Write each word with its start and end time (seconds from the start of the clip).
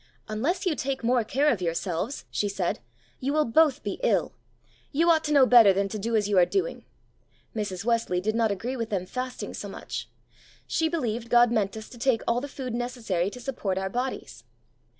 "Unless 0.27 0.65
you 0.65 0.73
take 0.75 1.03
more 1.03 1.23
care 1.23 1.47
of 1.53 1.61
yourselves," 1.61 2.25
she 2.31 2.49
said, 2.49 2.79
"you 3.19 3.31
will 3.33 3.45
both 3.45 3.83
be 3.83 3.99
ill. 4.01 4.33
You 4.91 5.11
ought 5.11 5.23
to 5.25 5.31
know 5.31 5.45
better 5.45 5.73
than 5.73 5.87
to 5.89 5.99
do 5.99 6.15
as 6.15 6.27
you 6.27 6.39
are 6.39 6.43
doing." 6.47 6.85
Mrs. 7.55 7.85
Wesley 7.85 8.19
did 8.19 8.33
not 8.33 8.49
agree 8.49 8.75
with 8.75 8.89
them 8.89 9.05
fasting 9.05 9.53
so 9.53 9.69
much; 9.69 10.09
she 10.65 10.89
believed 10.89 11.29
God 11.29 11.51
meant 11.51 11.77
us 11.77 11.87
to 11.89 11.99
take 11.99 12.23
all 12.27 12.41
the 12.41 12.47
food 12.47 12.73
necessary 12.73 13.29
to 13.29 13.39
support 13.39 13.77
our 13.77 13.91
bodies. 13.91 14.43